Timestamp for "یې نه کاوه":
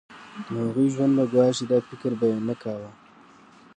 2.31-2.91